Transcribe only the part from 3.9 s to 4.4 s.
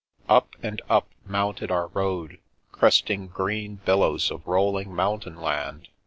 lows